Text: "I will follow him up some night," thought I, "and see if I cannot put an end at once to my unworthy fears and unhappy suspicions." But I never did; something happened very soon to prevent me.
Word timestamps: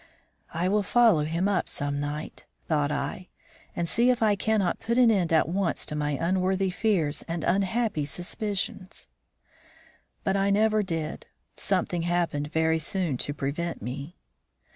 "I 0.51 0.67
will 0.67 0.81
follow 0.81 1.25
him 1.25 1.47
up 1.47 1.69
some 1.69 1.99
night," 1.99 2.47
thought 2.67 2.91
I, 2.91 3.27
"and 3.75 3.87
see 3.87 4.09
if 4.09 4.23
I 4.23 4.35
cannot 4.35 4.79
put 4.79 4.97
an 4.97 5.11
end 5.11 5.31
at 5.31 5.47
once 5.47 5.85
to 5.85 5.95
my 5.95 6.13
unworthy 6.13 6.71
fears 6.71 7.21
and 7.27 7.43
unhappy 7.43 8.05
suspicions." 8.05 9.07
But 10.23 10.35
I 10.35 10.49
never 10.49 10.81
did; 10.81 11.27
something 11.55 12.01
happened 12.01 12.51
very 12.51 12.79
soon 12.79 13.17
to 13.17 13.33
prevent 13.35 13.79
me. 13.83 14.17